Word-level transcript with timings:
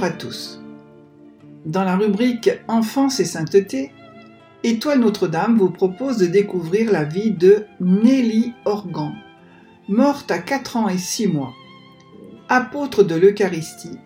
À 0.00 0.08
tous. 0.08 0.58
Dans 1.66 1.84
la 1.84 1.96
rubrique 1.96 2.50
Enfance 2.66 3.20
et 3.20 3.26
sainteté, 3.26 3.92
Étoile 4.64 5.00
Notre-Dame 5.00 5.58
vous 5.58 5.68
propose 5.68 6.16
de 6.16 6.26
découvrir 6.26 6.90
la 6.90 7.04
vie 7.04 7.30
de 7.30 7.66
Nelly 7.78 8.54
Organ, 8.64 9.12
morte 9.88 10.30
à 10.30 10.38
4 10.38 10.76
ans 10.78 10.88
et 10.88 10.96
6 10.96 11.28
mois, 11.28 11.52
apôtre 12.48 13.02
de 13.02 13.14
l'Eucharistie, 13.14 13.98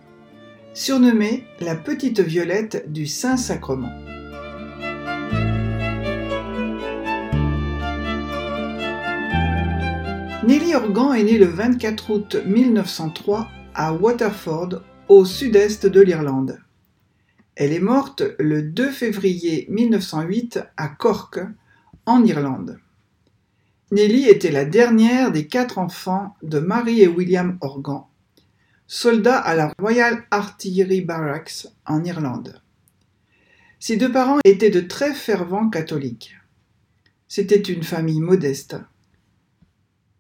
surnommée 0.75 1.45
la 1.61 1.77
petite 1.77 2.19
violette 2.19 2.93
du 2.93 3.07
Saint-Sacrement. 3.07 3.93
Nelly 10.47 10.75
Organ 10.75 11.15
est 11.15 11.23
née 11.23 11.39
le 11.39 11.47
24 11.47 12.11
août 12.11 12.37
1903 12.45 13.47
à 13.75 13.93
Waterford, 13.93 14.81
au 15.09 15.25
sud-est 15.25 15.87
de 15.87 16.01
l'Irlande. 16.01 16.59
Elle 17.55 17.73
est 17.73 17.81
morte 17.81 18.23
le 18.39 18.63
2 18.63 18.91
février 18.91 19.67
1908 19.71 20.61
à 20.77 20.89
Cork, 20.89 21.39
en 22.07 22.25
Irlande. 22.25 22.79
Nelly 23.93 24.29
était 24.29 24.51
la 24.51 24.65
dernière 24.65 25.31
des 25.31 25.47
quatre 25.47 25.79
enfants 25.79 26.35
de 26.43 26.59
Marie 26.59 27.03
et 27.03 27.09
William 27.09 27.57
Organ, 27.61 28.09
soldats 28.89 29.39
à 29.39 29.55
la 29.55 29.73
Royal 29.79 30.25
Artillery 30.31 31.03
Barracks 31.03 31.69
en 31.87 32.03
Irlande. 32.05 32.61
Ses 33.79 33.97
deux 33.97 34.11
parents 34.11 34.39
étaient 34.45 34.71
de 34.71 34.81
très 34.81 35.15
fervents 35.15 35.71
catholiques. 35.71 36.37
C'était 37.29 37.61
une 37.61 37.85
famille 37.85 38.21
modeste. 38.21 38.77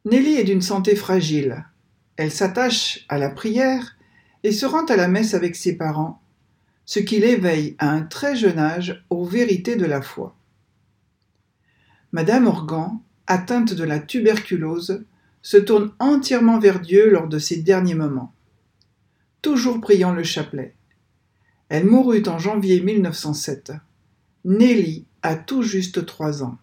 Nelly 0.05 0.37
est 0.37 0.45
d'une 0.45 0.62
santé 0.62 0.95
fragile. 0.95 1.67
Elle 2.17 2.31
s'attache 2.31 3.05
à 3.09 3.19
la 3.19 3.31
prière 3.31 3.96
et 4.47 4.53
se 4.53 4.65
rend 4.65 4.85
à 4.85 4.95
la 4.95 5.09
messe 5.09 5.35
avec 5.35 5.57
ses 5.57 5.77
parents 5.77 6.23
ce 6.85 7.01
qui 7.01 7.19
l'éveille 7.19 7.75
à 7.81 7.91
un 7.91 8.03
très 8.03 8.37
jeune 8.37 8.61
âge 8.61 9.05
aux 9.11 9.25
vérités 9.25 9.75
de 9.75 9.87
la 9.87 10.01
foi. 10.01 10.37
Madame 12.13 12.47
Organ, 12.47 13.01
atteinte 13.27 13.75
de 13.75 13.83
la 13.83 13.99
tuberculose, 13.99 15.05
se 15.43 15.57
tourne 15.57 15.91
entièrement 15.99 16.61
vers 16.61 16.79
Dieu 16.79 17.11
lors 17.11 17.27
de 17.27 17.41
ses 17.41 17.57
derniers 17.57 17.97
moments, 17.97 18.33
toujours 19.43 19.81
priant 19.81 20.13
le 20.13 20.23
chapelet. 20.23 20.77
Elle 21.69 21.87
mourut 21.87 22.23
en 22.29 22.39
janvier 22.39 22.81
1907. 22.81 23.73
Nelly 24.45 25.07
a 25.23 25.35
tout 25.35 25.63
juste 25.63 26.07
trois 26.07 26.45
ans. 26.45 26.57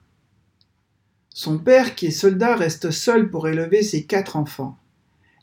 Son 1.27 1.57
père, 1.57 1.95
qui 1.95 2.05
est 2.05 2.11
soldat, 2.11 2.55
reste 2.55 2.91
seul 2.91 3.29
pour 3.29 3.49
élever 3.49 3.83
ses 3.83 4.05
quatre 4.05 4.37
enfants. 4.37 4.77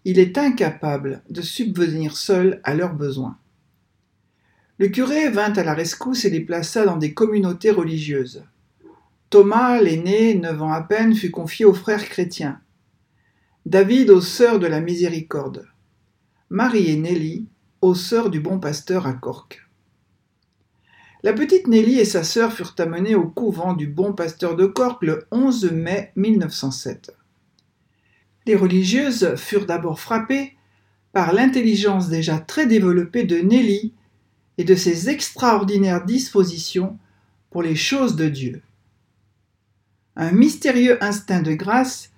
Il 0.05 0.19
est 0.19 0.39
incapable 0.39 1.23
de 1.29 1.43
subvenir 1.43 2.17
seul 2.17 2.61
à 2.65 2.75
leurs 2.75 2.95
besoins. 2.95 3.39
Le 4.79 4.89
curé 4.89 5.29
vint 5.29 5.53
à 5.53 5.62
la 5.62 5.75
rescousse 5.75 6.25
et 6.25 6.31
les 6.31 6.41
plaça 6.41 6.87
dans 6.87 6.97
des 6.97 7.12
communautés 7.12 7.70
religieuses. 7.70 8.45
Thomas, 9.28 9.81
l'aîné, 9.81 10.34
neuf 10.34 10.62
ans 10.62 10.73
à 10.73 10.81
peine, 10.81 11.15
fut 11.15 11.31
confié 11.31 11.67
aux 11.67 11.75
frères 11.75 12.09
chrétiens. 12.09 12.61
David 13.67 14.09
aux 14.09 14.22
sœurs 14.22 14.59
de 14.59 14.66
la 14.66 14.81
miséricorde. 14.81 15.69
Marie 16.49 16.91
et 16.91 16.97
Nelly 16.97 17.47
aux 17.82 17.94
sœurs 17.94 18.31
du 18.31 18.41
bon 18.41 18.59
pasteur 18.59 19.06
à 19.06 19.12
Cork. 19.12 19.69
La 21.22 21.34
petite 21.34 21.67
Nelly 21.67 21.99
et 21.99 22.06
sa 22.06 22.25
sœur 22.25 22.50
furent 22.50 22.75
amenées 22.78 23.15
au 23.15 23.28
couvent 23.28 23.75
du 23.75 23.87
bon 23.87 24.15
pasteur 24.15 24.56
de 24.56 24.65
Cork 24.65 25.03
le 25.03 25.27
11 25.31 25.72
mai 25.72 26.12
1907. 26.17 27.15
Les 28.47 28.56
religieuses 28.56 29.34
furent 29.37 29.67
d'abord 29.67 30.01
frappées 30.01 30.56
par 31.12 31.33
l'intelligence 31.33 32.09
déjà 32.09 32.39
très 32.39 32.67
développée 32.67 33.25
de 33.25 33.39
Nelly 33.39 33.93
et 34.59 34.65
de 34.65 34.75
ses 34.75 35.09
extraordinaires 35.09 36.05
dispositions 36.05 36.99
pour 37.50 37.62
les 37.62 37.77
choses 37.77 38.17
de 38.17 38.29
Dieu. 38.29 38.62
Un 40.17 40.33
mystérieux 40.33 41.03
instinct 41.03 41.43
de 41.43 41.55
grâce 41.55 42.11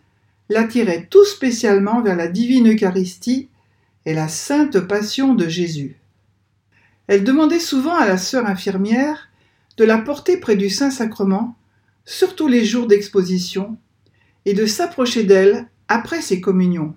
l'attirait 0.49 1.07
tout 1.11 1.25
spécialement 1.25 2.03
vers 2.03 2.17
la 2.17 2.29
divine 2.29 2.73
Eucharistie 2.73 3.49
et 4.05 4.15
la 4.15 4.29
sainte 4.29 4.81
passion 4.81 5.35
de 5.35 5.49
Jésus. 5.49 5.97
Elle 7.07 7.25
demandait 7.25 7.61
souvent 7.61 7.95
à 7.95 8.07
la 8.07 8.19
sœur 8.19 8.47
infirmière 8.47 9.29
de 9.77 9.85
la 9.85 9.99
porter 9.99 10.39
près 10.39 10.57
du 10.57 10.69
Saint-Sacrement, 10.69 11.57
surtout 12.05 12.49
les 12.49 12.65
jours 12.65 12.87
d'exposition, 12.87 13.77
et 14.45 14.55
de 14.55 14.67
s'approcher 14.67 15.25
d'elle 15.25 15.69
après 15.93 16.23
ses 16.23 16.41
communions. 16.41 16.95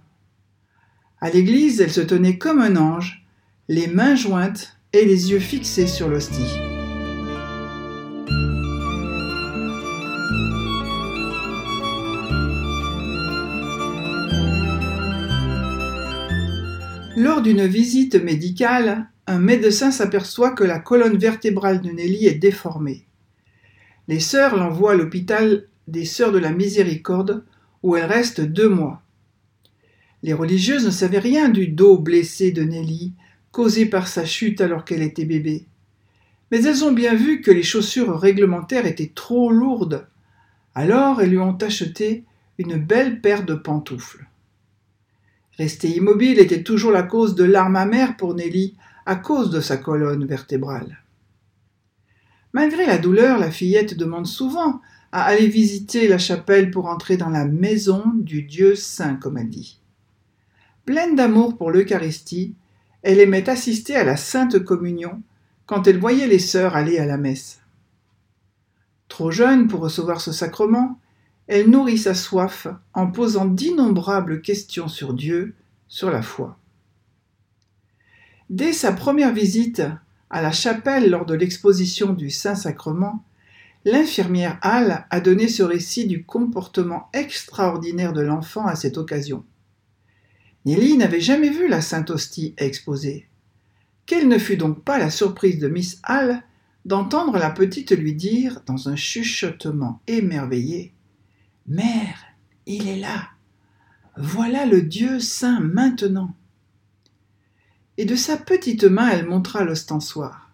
À 1.19 1.29
l'église, 1.29 1.81
elle 1.81 1.91
se 1.91 2.00
tenait 2.00 2.38
comme 2.38 2.61
un 2.61 2.78
ange, 2.78 3.25
les 3.67 3.88
mains 3.88 4.16
jointes 4.16 4.78
et 4.94 5.03
les 5.03 5.31
yeux 5.31 5.39
fixés 5.39 5.85
sur 5.85 6.07
l'hostie. 6.07 6.57
Lors 17.17 17.41
d'une 17.41 17.66
visite 17.66 18.16
médicale, 18.16 19.09
un 19.28 19.39
médecin 19.39 19.91
s'aperçoit 19.91 20.51
que 20.51 20.63
la 20.63 20.79
colonne 20.79 21.17
vertébrale 21.17 21.81
de 21.81 21.89
Nelly 21.89 22.28
est 22.28 22.35
déformée. 22.35 23.03
Les 24.07 24.22
sœurs 24.22 24.55
l'envoient 24.55 24.94
à 24.94 24.95
l'hôpital 24.95 25.67
des 25.89 26.05
Sœurs 26.05 26.31
de 26.31 26.39
la 26.39 26.51
Miséricorde, 26.51 27.44
où 27.85 27.96
elle 27.96 28.06
reste 28.06 28.41
deux 28.41 28.68
mois. 28.68 29.03
Les 30.23 30.34
religieuses 30.34 30.88
ne 30.88 30.90
savaient 30.90 31.19
rien 31.19 31.50
du 31.50 31.68
dos 31.68 32.00
blessé 32.00 32.51
de 32.51 32.63
Nelly, 32.63 33.13
causée 33.51 33.85
par 33.85 34.07
sa 34.07 34.25
chute 34.25 34.59
alors 34.59 34.85
qu'elle 34.85 35.03
était 35.03 35.23
bébé. 35.23 35.66
Mais 36.50 36.63
elles 36.63 36.84
ont 36.84 36.91
bien 36.91 37.13
vu 37.13 37.41
que 37.41 37.51
les 37.51 37.62
chaussures 37.62 38.19
réglementaires 38.19 38.88
étaient 38.88 39.12
trop 39.13 39.51
lourdes. 39.51 40.07
Alors 40.73 41.22
elles 41.22 41.29
lui 41.29 41.38
ont 41.38 41.59
acheté 41.62 42.23
une 42.57 42.75
belle 42.75 43.22
paire 43.22 43.46
de 43.46 43.53
pantoufles. 43.53 44.25
Rester 45.59 45.90
immobile 45.90 46.40
était 46.40 46.63
toujours 46.63 46.91
la 46.91 47.03
cause 47.03 47.35
de 47.35 47.44
larmes 47.44 47.75
amères 47.75 48.17
pour 48.17 48.34
Nelly 48.34 48.75
à 49.06 49.16
cause 49.16 49.52
de 49.52 49.62
sa 49.62 49.78
colonne 49.78 50.25
vertébrale. 50.25 51.03
Malgré 52.52 52.88
la 52.88 52.97
douleur, 52.97 53.38
la 53.38 53.52
fillette 53.52 53.96
demande 53.96 54.25
souvent 54.25 54.81
à 55.16 55.22
aller 55.22 55.48
visiter 55.48 56.09
la 56.09 56.18
chapelle 56.18 56.72
pour 56.72 56.88
entrer 56.88 57.16
dans 57.16 57.30
la 57.30 57.46
maison 57.46 58.03
du 58.16 58.42
Dieu 58.42 58.76
saint, 58.76 59.16
comme 59.16 59.38
elle 59.38 59.50
dit. 59.50 59.80
Pleine 60.84 61.16
d'amour 61.16 61.56
pour 61.56 61.72
l'Eucharistie, 61.72 62.53
elle 63.02 63.22
aimait 63.22 63.50
assister 63.50 63.96
à 63.96 64.03
la 64.03 64.18
Sainte 64.18 64.59
Communion 64.59 65.22
quand 65.68 65.88
elle 65.88 66.00
voyait 66.00 66.28
les 66.28 66.38
sœurs 66.38 66.76
aller 66.76 66.98
à 66.98 67.06
la 67.06 67.16
messe. 67.16 67.62
Trop 69.08 69.31
jeune 69.31 69.70
pour 69.70 69.80
recevoir 69.80 70.20
ce 70.20 70.34
sacrement, 70.34 71.00
elle 71.47 71.70
nourrit 71.70 71.97
sa 71.97 72.14
soif 72.14 72.68
en 72.94 73.08
posant 73.08 73.46
d'innombrables 73.46 74.42
questions 74.42 74.90
sur 74.90 75.14
Dieu, 75.14 75.56
sur 75.88 76.12
la 76.12 76.24
foi. 76.24 76.59
Dès 78.50 78.74
sa 78.74 78.92
première 78.92 79.34
visite 79.34 79.82
à 80.30 80.42
la 80.42 80.52
chapelle 80.52 81.09
lors 81.09 81.26
de 81.26 81.36
l'exposition 81.36 82.12
du 82.12 82.30
Saint-Sacrement, 82.30 83.23
l'infirmière 83.85 84.58
Halle 84.61 85.05
a 85.11 85.22
donné 85.22 85.47
ce 85.47 85.64
récit 85.64 86.08
du 86.08 86.26
comportement 86.26 87.09
extraordinaire 87.14 88.14
de 88.14 88.22
l'enfant 88.22 88.66
à 88.66 88.76
cette 88.76 88.97
occasion. 88.97 89.46
Nelly 90.66 90.97
n'avait 90.97 91.22
jamais 91.22 91.52
vu 91.52 91.67
la 91.67 91.82
Sainte 91.82 92.09
Hostie 92.09 92.55
exposée. 92.58 93.28
Quelle 94.08 94.28
ne 94.28 94.40
fut 94.40 94.58
donc 94.58 94.84
pas 94.84 94.97
la 94.97 95.11
surprise 95.11 95.59
de 95.59 95.67
Miss 95.67 96.02
Hall 96.08 96.41
d'entendre 96.85 97.37
la 97.37 97.52
petite 97.52 97.91
lui 97.91 98.14
dire, 98.14 98.61
dans 98.66 98.90
un 98.90 98.96
chuchotement 98.96 100.02
émerveillé 100.08 100.93
Mère, 101.67 102.26
il 102.66 102.87
est 102.87 102.99
là. 102.99 103.29
Voilà 104.17 104.66
le 104.66 104.82
Dieu 104.82 105.20
saint 105.20 105.59
maintenant. 105.59 106.34
Et 107.97 108.05
de 108.05 108.16
sa 108.16 108.37
petite 108.37 108.84
main, 108.84 109.09
elle 109.09 109.28
montra 109.28 109.64
l'ostensoir. 109.64 110.45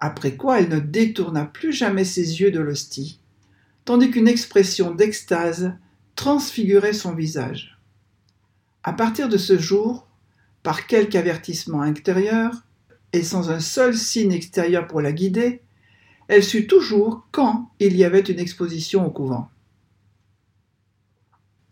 Après 0.00 0.34
quoi, 0.36 0.60
elle 0.60 0.70
ne 0.70 0.80
détourna 0.80 1.44
plus 1.44 1.72
jamais 1.72 2.04
ses 2.04 2.40
yeux 2.40 2.50
de 2.50 2.60
l'hostie, 2.60 3.20
tandis 3.84 4.10
qu'une 4.10 4.28
expression 4.28 4.94
d'extase 4.94 5.74
transfigurait 6.16 6.94
son 6.94 7.14
visage. 7.14 7.78
À 8.82 8.94
partir 8.94 9.28
de 9.28 9.36
ce 9.36 9.58
jour, 9.58 10.08
par 10.62 10.86
quelque 10.86 11.16
avertissement 11.16 11.82
intérieur, 11.82 12.64
et 13.12 13.22
sans 13.22 13.50
un 13.50 13.60
seul 13.60 13.96
signe 13.96 14.32
extérieur 14.32 14.86
pour 14.86 15.00
la 15.00 15.12
guider, 15.12 15.60
elle 16.28 16.44
sut 16.44 16.66
toujours 16.66 17.26
quand 17.32 17.70
il 17.80 17.96
y 17.96 18.04
avait 18.04 18.20
une 18.20 18.38
exposition 18.38 19.06
au 19.06 19.10
couvent. 19.10 19.50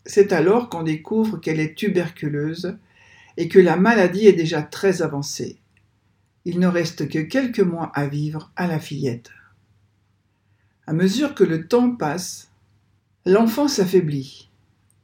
C'est 0.05 0.33
alors 0.33 0.69
qu'on 0.69 0.83
découvre 0.83 1.37
qu'elle 1.37 1.59
est 1.59 1.75
tuberculeuse 1.75 2.77
et 3.37 3.47
que 3.47 3.59
la 3.59 3.77
maladie 3.77 4.27
est 4.27 4.33
déjà 4.33 4.61
très 4.61 5.01
avancée. 5.01 5.59
Il 6.51 6.57
ne 6.57 6.65
reste 6.65 7.07
que 7.07 7.19
quelques 7.19 7.59
mois 7.59 7.91
à 7.93 8.07
vivre 8.07 8.51
à 8.55 8.65
la 8.65 8.79
fillette. 8.79 9.29
À 10.87 10.93
mesure 10.93 11.35
que 11.35 11.43
le 11.43 11.67
temps 11.67 11.91
passe, 11.91 12.49
l'enfant 13.27 13.67
s'affaiblit. 13.67 14.49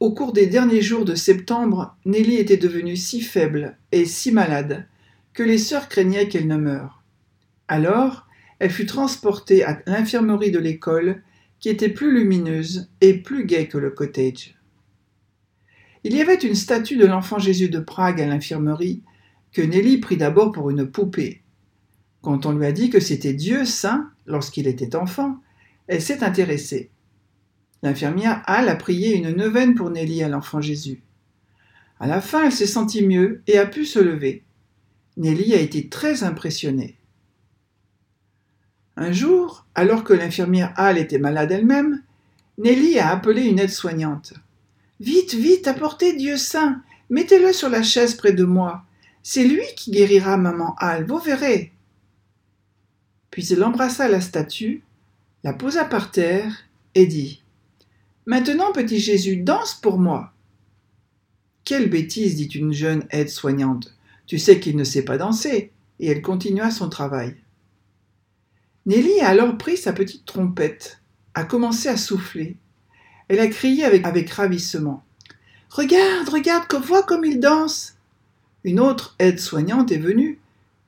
Au 0.00 0.12
cours 0.12 0.32
des 0.32 0.48
derniers 0.48 0.82
jours 0.82 1.04
de 1.04 1.14
septembre, 1.14 1.96
Nelly 2.04 2.34
était 2.34 2.56
devenue 2.56 2.96
si 2.96 3.20
faible 3.20 3.78
et 3.92 4.06
si 4.06 4.32
malade 4.32 4.88
que 5.34 5.44
les 5.44 5.58
sœurs 5.58 5.88
craignaient 5.88 6.26
qu'elle 6.26 6.48
ne 6.48 6.56
meure. 6.56 7.04
Alors, 7.68 8.26
elle 8.58 8.72
fut 8.72 8.86
transportée 8.86 9.62
à 9.62 9.80
l'infirmerie 9.86 10.50
de 10.50 10.58
l'école, 10.58 11.22
qui 11.60 11.68
était 11.68 11.90
plus 11.90 12.12
lumineuse 12.12 12.90
et 13.00 13.14
plus 13.14 13.46
gaie 13.46 13.68
que 13.68 13.78
le 13.78 13.90
cottage. 13.90 14.56
Il 16.02 16.12
y 16.12 16.20
avait 16.20 16.34
une 16.34 16.56
statue 16.56 16.96
de 16.96 17.06
l'enfant 17.06 17.38
Jésus 17.38 17.68
de 17.68 17.78
Prague 17.78 18.20
à 18.20 18.26
l'infirmerie, 18.26 19.04
que 19.56 19.62
Nelly 19.62 19.96
prit 19.96 20.18
d'abord 20.18 20.52
pour 20.52 20.68
une 20.68 20.86
poupée. 20.86 21.40
Quand 22.20 22.44
on 22.44 22.52
lui 22.52 22.66
a 22.66 22.72
dit 22.72 22.90
que 22.90 23.00
c'était 23.00 23.32
Dieu 23.32 23.64
saint 23.64 24.10
lorsqu'il 24.26 24.66
était 24.66 24.94
enfant, 24.94 25.40
elle 25.86 26.02
s'est 26.02 26.22
intéressée. 26.22 26.90
L'infirmière 27.82 28.42
Al 28.44 28.68
a 28.68 28.76
prié 28.76 29.14
une 29.14 29.30
neuvaine 29.30 29.74
pour 29.74 29.88
Nelly 29.88 30.22
à 30.22 30.28
l'enfant 30.28 30.60
Jésus. 30.60 31.02
À 32.00 32.06
la 32.06 32.20
fin, 32.20 32.44
elle 32.44 32.52
s'est 32.52 32.66
sentie 32.66 33.02
mieux 33.02 33.40
et 33.46 33.56
a 33.56 33.64
pu 33.64 33.86
se 33.86 33.98
lever. 33.98 34.44
Nelly 35.16 35.54
a 35.54 35.60
été 35.60 35.88
très 35.88 36.22
impressionnée. 36.22 36.98
Un 38.98 39.10
jour, 39.10 39.64
alors 39.74 40.04
que 40.04 40.12
l'infirmière 40.12 40.74
Hall 40.76 40.98
était 40.98 41.18
malade 41.18 41.50
elle-même, 41.50 42.02
Nelly 42.58 42.98
a 42.98 43.08
appelé 43.08 43.44
une 43.44 43.58
aide-soignante. 43.58 44.34
Vite, 45.00 45.32
vite, 45.32 45.66
apportez 45.66 46.14
Dieu 46.14 46.36
saint, 46.36 46.82
mettez-le 47.08 47.54
sur 47.54 47.70
la 47.70 47.82
chaise 47.82 48.16
près 48.16 48.34
de 48.34 48.44
moi. 48.44 48.82
C'est 49.28 49.42
lui 49.42 49.64
qui 49.74 49.90
guérira 49.90 50.36
maman 50.36 50.76
Hall, 50.80 51.04
vous 51.04 51.18
verrez. 51.18 51.72
Puis 53.32 53.52
elle 53.52 53.64
embrassa 53.64 54.06
la 54.06 54.20
statue, 54.20 54.84
la 55.42 55.52
posa 55.52 55.84
par 55.84 56.12
terre 56.12 56.68
et 56.94 57.06
dit 57.06 57.42
Maintenant, 58.24 58.70
petit 58.70 59.00
Jésus, 59.00 59.38
danse 59.38 59.74
pour 59.74 59.98
moi. 59.98 60.32
Quelle 61.64 61.90
bêtise, 61.90 62.36
dit 62.36 62.46
une 62.46 62.72
jeune 62.72 63.04
aide-soignante. 63.10 63.96
Tu 64.28 64.38
sais 64.38 64.60
qu'il 64.60 64.76
ne 64.76 64.84
sait 64.84 65.04
pas 65.04 65.18
danser. 65.18 65.72
Et 65.98 66.06
elle 66.06 66.22
continua 66.22 66.70
son 66.70 66.88
travail. 66.88 67.34
Nelly 68.86 69.18
a 69.22 69.30
alors 69.30 69.58
pris 69.58 69.76
sa 69.76 69.92
petite 69.92 70.24
trompette, 70.24 71.00
a 71.34 71.42
commencé 71.42 71.88
à 71.88 71.96
souffler. 71.96 72.58
Elle 73.26 73.40
a 73.40 73.48
crié 73.48 73.84
avec, 73.84 74.06
avec 74.06 74.30
ravissement. 74.30 75.02
Regarde, 75.68 76.28
regarde, 76.28 76.72
vois 76.74 77.02
comme 77.02 77.24
il 77.24 77.40
danse. 77.40 77.95
Une 78.66 78.80
autre 78.80 79.14
aide-soignante 79.20 79.92
est 79.92 79.98
venue, 79.98 80.40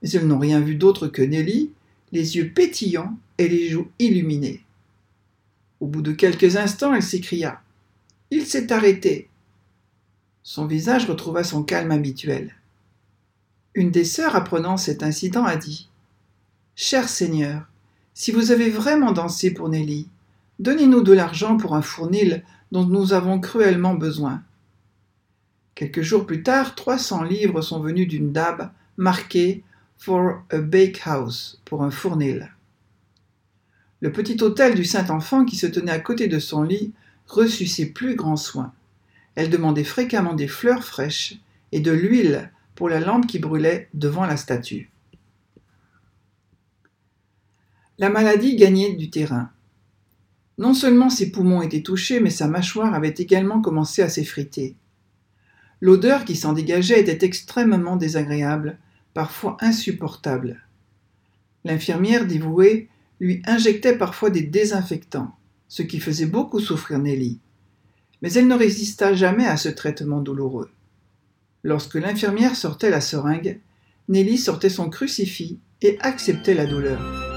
mais 0.03 0.11
elles 0.11 0.27
n'ont 0.27 0.41
rien 0.41 0.59
vu 0.59 0.75
d'autre 0.75 1.07
que 1.07 1.23
Nelly, 1.23 1.71
les 2.11 2.37
yeux 2.37 2.51
pétillants 2.51 3.17
et 3.39 3.49
les 3.49 3.69
joues 3.69 3.87
illuminées. 4.01 4.65
Au 5.79 5.87
bout 5.87 6.03
de 6.03 6.11
quelques 6.11 6.57
instants, 6.57 6.93
elle 6.93 7.05
s'écria. 7.05 7.63
Il 8.33 8.47
s'est 8.47 8.73
arrêté. 8.73 9.29
Son 10.43 10.67
visage 10.67 11.07
retrouva 11.07 11.45
son 11.45 11.63
calme 11.63 11.93
habituel. 11.93 12.57
Une 13.75 13.93
des 13.93 14.05
sœurs 14.05 14.35
apprenant 14.35 14.77
cet 14.77 15.05
incident 15.05 15.45
a 15.45 15.55
dit 15.55 15.89
Cher 16.75 17.09
Seigneur, 17.09 17.69
si 18.13 18.33
vous 18.33 18.51
avez 18.51 18.71
vraiment 18.71 19.13
dansé 19.13 19.53
pour 19.53 19.69
Nelly, 19.69 20.09
donnez-nous 20.59 21.03
de 21.03 21.13
l'argent 21.13 21.57
pour 21.57 21.77
un 21.77 21.83
fournil 21.83 22.43
dont 22.73 22.87
nous 22.87 23.13
avons 23.13 23.39
cruellement 23.39 23.95
besoin. 23.95 24.43
Quelques 25.79 26.03
jours 26.03 26.27
plus 26.27 26.43
tard, 26.43 26.75
trois 26.75 26.99
cents 26.99 27.23
livres 27.23 27.63
sont 27.63 27.79
venus 27.79 28.09
d'une 28.09 28.33
dame 28.33 28.73
marquée 28.97 29.63
For 29.97 30.43
a 30.51 30.59
bakehouse 30.59 31.61
pour 31.65 31.85
un 31.85 31.93
fournil. 31.93 32.51
Le 34.01 34.11
petit 34.11 34.43
hôtel 34.43 34.75
du 34.75 34.85
Saint-Enfant 34.85 35.45
qui 35.45 35.55
se 35.55 35.69
tenait 35.69 35.93
à 35.93 36.01
côté 36.01 36.27
de 36.27 36.41
son 36.41 36.65
lit 36.65 36.93
reçut 37.29 37.69
ses 37.69 37.93
plus 37.93 38.17
grands 38.17 38.37
soins. 38.37 38.73
Elle 39.37 39.51
demandait 39.51 39.85
fréquemment 39.85 40.35
des 40.35 40.49
fleurs 40.49 40.83
fraîches 40.83 41.39
et 41.71 41.79
de 41.79 41.93
l'huile 41.93 42.51
pour 42.75 42.89
la 42.89 42.99
lampe 42.99 43.29
qui 43.29 43.39
brûlait 43.39 43.89
devant 43.95 44.27
la 44.27 44.37
statue. 44.37 44.91
La 47.99 48.11
maladie 48.11 48.57
gagnait 48.57 48.95
du 48.95 49.11
terrain. 49.11 49.53
Non 50.59 50.75
seulement 50.75 51.09
ses 51.09 51.31
poumons 51.31 51.63
étaient 51.63 51.83
touchés, 51.83 52.19
mais 52.19 52.31
sa 52.31 52.49
mâchoire 52.49 52.95
avait 52.95 53.15
également 53.17 53.61
commencé 53.61 54.03
à 54.03 54.09
s'effriter. 54.09 54.75
L'odeur 55.81 56.25
qui 56.25 56.37
s'en 56.37 56.53
dégageait 56.53 57.01
était 57.01 57.25
extrêmement 57.25 57.97
désagréable, 57.97 58.79
parfois 59.15 59.57
insupportable. 59.61 60.63
L'infirmière 61.65 62.27
dévouée 62.27 62.89
lui 63.21 63.43
injectait 63.47 63.97
parfois 63.97 64.31
des 64.31 64.43
désinfectants, 64.43 65.35
ce 65.69 65.83
qui 65.83 66.01
faisait 66.01 66.27
beaucoup 66.27 66.61
souffrir 66.61 66.99
Nelly 66.99 67.41
mais 68.23 68.33
elle 68.33 68.49
ne 68.49 68.55
résista 68.55 69.15
jamais 69.15 69.47
à 69.47 69.57
ce 69.57 69.69
traitement 69.69 70.21
douloureux. 70.21 70.71
Lorsque 71.63 71.95
l'infirmière 71.95 72.57
sortait 72.57 72.91
la 72.91 73.01
seringue, 73.01 73.61
Nelly 74.09 74.39
sortait 74.39 74.71
son 74.71 74.89
crucifix 74.89 75.59
et 75.83 75.99
acceptait 76.01 76.55
la 76.55 76.67
douleur. 76.67 77.28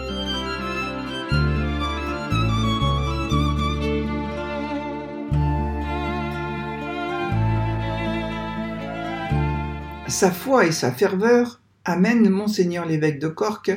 Sa 10.12 10.30
foi 10.30 10.66
et 10.66 10.74
sa 10.74 10.92
ferveur 10.92 11.62
amènent 11.86 12.30
monseigneur 12.30 12.86
l'évêque 12.86 13.18
de 13.18 13.30
Cork 13.30 13.72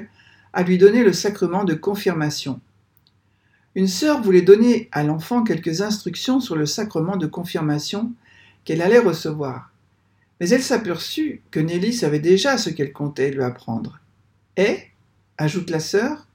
à 0.53 0.63
lui 0.65 0.79
donner 0.79 1.05
le 1.05 1.13
sacrement 1.13 1.63
de 1.63 1.75
confirmation. 1.75 2.61
Une 3.77 3.87
sœur 3.87 4.21
voulait 4.21 4.43
donner 4.43 4.89
à 4.91 5.05
l'enfant 5.05 5.45
quelques 5.45 5.81
instructions 5.81 6.41
sur 6.41 6.57
le 6.57 6.67
sacrement 6.67 7.17
de 7.17 7.29
confirmation 7.29 8.13
qu'elle 8.65 8.83
allait 8.83 8.99
recevoir. 8.99 9.71
Mais 10.41 10.49
elle 10.49 10.63
s'aperçut 10.63 11.41
que 11.53 11.61
Nelly 11.61 11.93
savait 11.93 12.19
déjà 12.19 12.59
ce 12.59 12.69
qu'elle 12.69 12.93
comptait 12.93 13.31
lui 13.31 13.45
apprendre. 13.45 14.01
Et, 14.57 14.79
ajoute 15.39 15.71
la 15.71 15.81
sœur, 15.81 16.27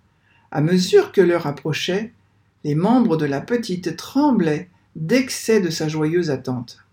à 0.49 0.61
mesure 0.61 1.11
que 1.11 1.21
l'heure 1.21 1.45
approchait, 1.45 2.13
les 2.63 2.73
membres 2.73 3.17
de 3.17 3.25
la 3.25 3.41
petite 3.41 3.97
tremblaient 3.97 4.69
d'excès 4.95 5.59
de 5.59 5.69
sa 5.69 5.89
joyeuse 5.89 6.29
attente. 6.29 6.85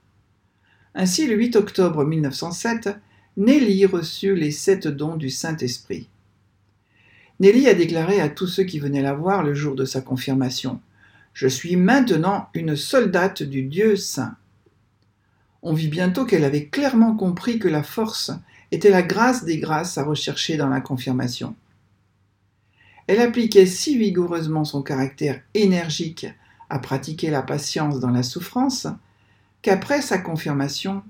Ainsi, 0.99 1.27
le 1.27 1.37
8 1.37 1.57
octobre 1.57 2.07
1907, 2.07 2.89
Nelly 3.37 3.85
reçut 3.85 4.35
les 4.35 4.51
sept 4.51 4.89
dons 4.89 5.17
du 5.17 5.29
Saint-Esprit. 5.29 6.09
Nelly 7.39 7.69
a 7.69 7.75
déclaré 7.75 8.19
à 8.19 8.31
tous 8.31 8.47
ceux 8.47 8.65
qui 8.65 8.79
venaient 8.79 9.03
la 9.03 9.13
voir 9.13 9.43
le 9.43 9.53
jour 9.53 9.75
de 9.75 9.85
sa 9.85 10.01
confirmation 10.01 10.81
Je 11.35 11.49
suis 11.49 11.77
maintenant 11.77 12.49
une 12.55 12.77
soldate 12.77 13.43
du 13.43 13.65
Dieu 13.65 13.97
saint. 13.97 14.37
On 15.61 15.75
vit 15.75 15.89
bientôt 15.89 16.25
qu'elle 16.25 16.45
avait 16.45 16.65
clairement 16.65 17.15
compris 17.15 17.59
que 17.59 17.69
la 17.69 17.83
force 17.83 18.31
était 18.73 18.89
la 18.89 19.03
grâce 19.03 19.45
des 19.45 19.59
grâces 19.59 19.99
à 19.99 20.03
rechercher 20.03 20.57
dans 20.57 20.71
la 20.71 20.81
confirmation. 20.81 21.55
Elle 23.07 23.21
appliquait 23.21 23.67
si 23.67 23.99
vigoureusement 23.99 24.65
son 24.65 24.81
caractère 24.81 25.43
énergique 25.53 26.27
à 26.71 26.79
pratiquer 26.79 27.29
la 27.29 27.43
patience 27.43 28.01
dans 28.01 28.11
la 28.11 28.23
souffrance 28.23 28.87
qu'après 29.67 30.01
sa 30.01 30.19
confirmation, 30.19 31.03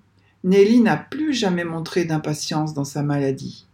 Nelly 0.43 0.81
n'a 0.81 0.97
plus 0.97 1.35
jamais 1.35 1.65
montré 1.65 2.05
d'impatience 2.05 2.75
dans 2.75 2.85
sa 2.85 3.03
maladie 3.03 3.67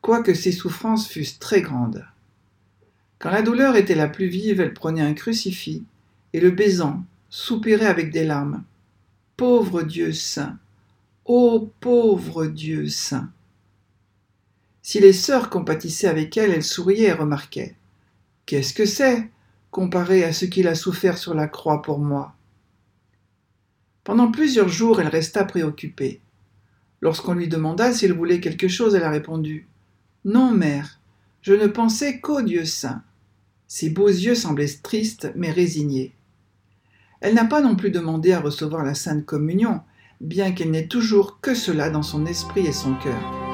quoique 0.00 0.32
ses 0.32 0.52
souffrances 0.52 1.06
fussent 1.06 1.38
très 1.38 1.60
grandes. 1.60 2.06
Quand 3.18 3.30
la 3.30 3.42
douleur 3.42 3.76
était 3.76 3.94
la 3.94 4.08
plus 4.08 4.28
vive, 4.28 4.58
elle 4.58 4.72
prenait 4.72 5.02
un 5.02 5.12
crucifix 5.12 5.84
et 6.32 6.40
le 6.40 6.50
baisant, 6.50 7.04
soupirait 7.28 7.84
avec 7.84 8.10
des 8.10 8.24
larmes. 8.24 8.64
Pauvre 9.36 9.82
Dieu 9.82 10.14
saint, 10.14 10.56
ô 11.26 11.70
pauvre 11.80 12.46
Dieu 12.46 12.88
saint. 12.88 13.28
Si 14.80 14.98
les 14.98 15.12
sœurs 15.12 15.50
compatissaient 15.50 16.08
avec 16.08 16.34
elle, 16.38 16.52
elle 16.52 16.64
souriait 16.64 17.08
et 17.08 17.12
remarquait. 17.12 17.74
Qu'est-ce 18.46 18.72
que 18.72 18.86
c'est, 18.86 19.28
comparé 19.70 20.24
à 20.24 20.32
ce 20.32 20.46
qu'il 20.46 20.68
a 20.68 20.74
souffert 20.74 21.18
sur 21.18 21.34
la 21.34 21.48
croix 21.48 21.82
pour 21.82 21.98
moi? 21.98 22.34
Pendant 24.08 24.30
plusieurs 24.30 24.70
jours, 24.70 25.02
elle 25.02 25.08
resta 25.08 25.44
préoccupée. 25.44 26.22
Lorsqu'on 27.02 27.34
lui 27.34 27.46
demanda 27.46 27.92
s'il 27.92 28.14
voulait 28.14 28.40
quelque 28.40 28.66
chose, 28.66 28.94
elle 28.94 29.02
a 29.02 29.10
répondu 29.10 29.68
non, 30.24 30.50
mère, 30.50 30.98
je 31.42 31.52
ne 31.52 31.66
pensais 31.66 32.18
qu'au 32.18 32.40
Dieu 32.40 32.64
saint. 32.64 33.02
Ses 33.66 33.90
beaux 33.90 34.08
yeux 34.08 34.34
semblaient 34.34 34.80
tristes 34.82 35.30
mais 35.36 35.50
résignés. 35.50 36.14
Elle 37.20 37.34
n'a 37.34 37.44
pas 37.44 37.60
non 37.60 37.76
plus 37.76 37.90
demandé 37.90 38.32
à 38.32 38.40
recevoir 38.40 38.82
la 38.82 38.94
Sainte 38.94 39.26
Communion, 39.26 39.82
bien 40.22 40.52
qu'elle 40.52 40.70
n'ait 40.70 40.88
toujours 40.88 41.38
que 41.42 41.54
cela 41.54 41.90
dans 41.90 42.02
son 42.02 42.24
esprit 42.24 42.66
et 42.66 42.72
son 42.72 42.94
cœur. 42.94 43.47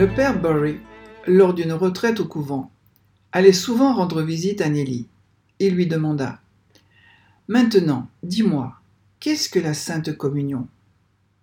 Le 0.00 0.08
père 0.08 0.40
Burry, 0.40 0.78
lors 1.26 1.52
d'une 1.52 1.74
retraite 1.74 2.20
au 2.20 2.24
couvent, 2.24 2.72
allait 3.32 3.52
souvent 3.52 3.94
rendre 3.94 4.22
visite 4.22 4.62
à 4.62 4.70
Nelly 4.70 5.06
et 5.58 5.68
lui 5.68 5.86
demanda 5.86 6.40
Maintenant, 7.48 8.08
dis-moi, 8.22 8.80
qu'est-ce 9.18 9.50
que 9.50 9.58
la 9.58 9.74
Sainte 9.74 10.16
Communion? 10.16 10.66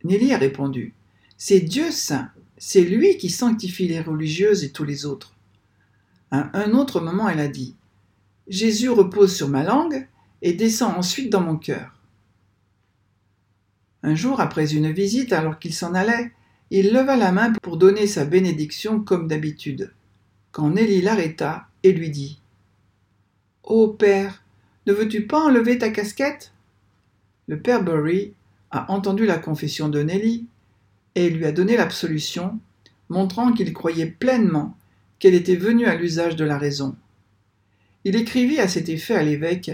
Nelly 0.04 0.34
a 0.34 0.40
répondu 0.40 0.96
C'est 1.38 1.60
Dieu 1.60 1.92
saint, 1.92 2.32
c'est 2.58 2.82
lui 2.82 3.20
qui 3.20 3.30
sanctifie 3.30 3.88
les 3.88 4.02
religieuses 4.02 4.64
et 4.64 4.72
tous 4.72 4.86
les 4.86 5.06
autres. 5.06 5.36
À 6.32 6.50
un 6.58 6.72
autre 6.72 7.00
moment, 7.00 7.30
elle 7.30 7.42
a 7.42 7.50
dit 7.50 7.76
Jésus 8.48 8.90
repose 8.90 9.36
sur 9.36 9.50
ma 9.50 9.62
langue 9.62 10.08
et 10.42 10.54
descend 10.54 10.96
ensuite 10.98 11.32
dans 11.32 11.42
mon 11.42 11.58
cœur. 11.58 12.02
Un 14.02 14.16
jour, 14.16 14.42
après 14.42 14.74
une 14.74 14.92
visite, 14.92 15.32
alors 15.32 15.60
qu'il 15.60 15.76
s'en 15.76 15.94
allait, 15.94 16.32
il 16.70 16.92
leva 16.92 17.16
la 17.16 17.32
main 17.32 17.54
pour 17.62 17.78
donner 17.78 18.08
sa 18.08 18.26
bénédiction 18.26 19.00
comme 19.00 19.28
d'habitude, 19.28 19.94
quand 20.52 20.72
Nelly 20.72 21.02
l'arrêta 21.02 21.68
et 21.84 21.94
lui 21.94 22.10
dit 22.10 22.42
Ô 23.64 23.88
père, 23.88 24.44
ne 24.86 24.94
veux-tu 24.94 25.28
pas 25.28 25.40
enlever 25.40 25.78
ta 25.78 25.90
casquette? 25.90 26.52
Le 27.48 27.60
père 27.60 27.84
Bury 27.84 28.34
a 28.72 28.92
entendu 28.92 29.26
la 29.26 29.38
confession 29.38 29.88
de 29.88 30.02
Nelly 30.02 30.46
et 31.16 31.30
lui 31.30 31.46
a 31.46 31.54
donné 31.54 31.78
l'absolution, 31.78 32.60
montrant 33.10 33.54
qu'il 33.54 33.72
croyait 33.74 34.06
pleinement 34.06 34.78
qu'elle 35.20 35.34
était 35.34 35.56
venue 35.56 35.86
à 35.86 35.96
l'usage 35.96 36.36
de 36.36 36.46
la 36.46 36.58
raison. 36.58 36.96
Il 38.04 38.16
écrivit 38.16 38.60
à 38.60 38.68
cet 38.68 38.90
effet 38.90 39.16
à 39.16 39.24
l'évêque, 39.24 39.72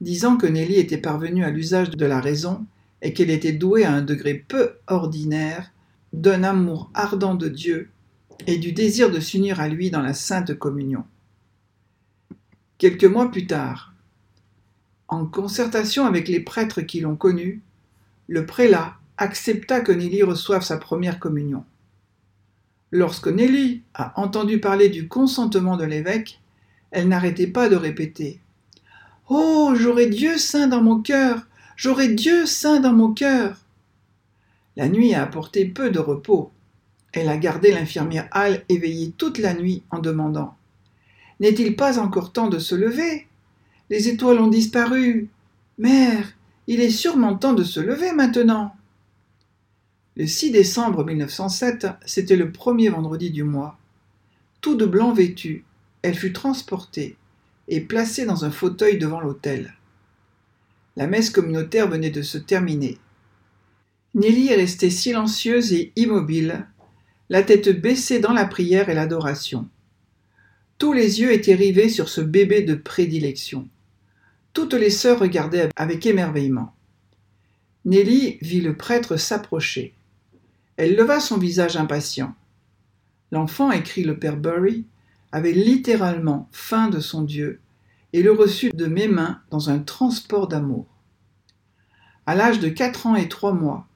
disant 0.00 0.38
que 0.38 0.46
Nelly 0.46 0.76
était 0.76 0.98
parvenue 0.98 1.44
à 1.44 1.50
l'usage 1.50 1.90
de 1.90 2.06
la 2.06 2.20
raison 2.20 2.64
et 3.02 3.12
qu'elle 3.12 3.30
était 3.30 3.52
douée 3.52 3.84
à 3.84 3.92
un 3.92 4.02
degré 4.02 4.34
peu 4.34 4.72
ordinaire 4.86 5.70
d'un 6.12 6.42
amour 6.42 6.90
ardent 6.94 7.34
de 7.34 7.48
Dieu 7.48 7.90
et 8.46 8.58
du 8.58 8.72
désir 8.72 9.10
de 9.10 9.20
s'unir 9.20 9.60
à 9.60 9.68
lui 9.68 9.90
dans 9.90 10.02
la 10.02 10.14
sainte 10.14 10.54
communion. 10.54 11.04
Quelques 12.78 13.04
mois 13.04 13.30
plus 13.30 13.46
tard, 13.46 13.94
en 15.08 15.26
concertation 15.26 16.06
avec 16.06 16.28
les 16.28 16.40
prêtres 16.40 16.80
qui 16.82 17.00
l'ont 17.00 17.16
connu, 17.16 17.62
le 18.28 18.46
prélat 18.46 18.94
accepta 19.18 19.80
que 19.80 19.92
Nelly 19.92 20.22
reçoive 20.22 20.62
sa 20.62 20.78
première 20.78 21.18
communion. 21.18 21.64
Lorsque 22.92 23.28
Nelly 23.28 23.82
a 23.94 24.18
entendu 24.20 24.60
parler 24.60 24.88
du 24.88 25.08
consentement 25.08 25.76
de 25.76 25.84
l'évêque, 25.84 26.40
elle 26.90 27.08
n'arrêtait 27.08 27.46
pas 27.46 27.68
de 27.68 27.76
répéter 27.76 28.40
Oh, 29.28 29.74
j'aurai 29.76 30.06
Dieu 30.06 30.38
saint 30.38 30.66
dans 30.66 30.82
mon 30.82 31.00
cœur, 31.00 31.46
j'aurai 31.76 32.08
Dieu 32.08 32.46
saint 32.46 32.80
dans 32.80 32.92
mon 32.92 33.12
cœur. 33.12 33.58
La 34.76 34.88
nuit 34.88 35.14
a 35.14 35.22
apporté 35.22 35.64
peu 35.64 35.90
de 35.90 35.98
repos. 35.98 36.50
Elle 37.12 37.28
a 37.28 37.36
gardé 37.36 37.72
l'infirmière 37.72 38.28
Hall 38.32 38.64
éveillée 38.68 39.12
toute 39.16 39.38
la 39.38 39.54
nuit 39.54 39.82
en 39.90 39.98
demandant 39.98 40.56
N'est-il 41.40 41.76
pas 41.76 41.98
encore 41.98 42.32
temps 42.32 42.48
de 42.48 42.58
se 42.58 42.74
lever? 42.74 43.26
Les 43.90 44.08
étoiles 44.08 44.38
ont 44.38 44.48
disparu. 44.48 45.28
Mère, 45.78 46.34
il 46.66 46.80
est 46.80 46.90
sûrement 46.90 47.36
temps 47.36 47.54
de 47.54 47.64
se 47.64 47.80
lever 47.80 48.12
maintenant. 48.12 48.74
Le 50.16 50.26
6 50.26 50.52
décembre 50.52 51.04
1907, 51.04 51.88
c'était 52.04 52.36
le 52.36 52.52
premier 52.52 52.90
vendredi 52.90 53.30
du 53.30 53.42
mois. 53.42 53.78
Tout 54.60 54.76
de 54.76 54.86
blanc 54.86 55.12
vêtue, 55.12 55.64
elle 56.02 56.14
fut 56.14 56.32
transportée 56.32 57.16
et 57.68 57.80
placée 57.80 58.26
dans 58.26 58.44
un 58.44 58.50
fauteuil 58.50 58.98
devant 58.98 59.20
l'autel. 59.20 59.74
La 60.96 61.06
messe 61.06 61.30
communautaire 61.30 61.88
venait 61.88 62.10
de 62.10 62.22
se 62.22 62.38
terminer. 62.38 62.98
Nelly 64.14 64.48
est 64.48 64.56
restée 64.56 64.90
silencieuse 64.90 65.72
et 65.72 65.92
immobile, 65.94 66.66
la 67.28 67.44
tête 67.44 67.68
baissée 67.68 68.18
dans 68.18 68.32
la 68.32 68.44
prière 68.44 68.88
et 68.88 68.94
l'adoration. 68.94 69.68
Tous 70.78 70.92
les 70.92 71.20
yeux 71.20 71.32
étaient 71.32 71.54
rivés 71.54 71.88
sur 71.88 72.08
ce 72.08 72.20
bébé 72.20 72.62
de 72.62 72.74
prédilection. 72.74 73.68
Toutes 74.52 74.74
les 74.74 74.90
sœurs 74.90 75.20
regardaient 75.20 75.68
avec 75.76 76.06
émerveillement. 76.06 76.74
Nelly 77.84 78.38
vit 78.40 78.60
le 78.60 78.76
prêtre 78.76 79.16
s'approcher. 79.16 79.94
Elle 80.76 80.96
leva 80.96 81.20
son 81.20 81.38
visage 81.38 81.76
impatient. 81.76 82.34
L'enfant, 83.30 83.70
écrit 83.70 84.02
le 84.02 84.18
père 84.18 84.36
Bury, 84.36 84.86
avait 85.30 85.52
littéralement 85.52 86.48
faim 86.50 86.88
de 86.88 86.98
son 86.98 87.22
Dieu 87.22 87.60
et 88.12 88.24
le 88.24 88.32
reçut 88.32 88.70
de 88.70 88.86
mes 88.86 89.06
mains 89.06 89.40
dans 89.50 89.70
un 89.70 89.78
transport 89.78 90.48
d'amour. 90.48 90.86
À 92.26 92.34
l'âge 92.34 92.58
de 92.58 92.68
quatre 92.68 93.06
ans 93.06 93.14
et 93.14 93.28
trois 93.28 93.52
mois, 93.52 93.86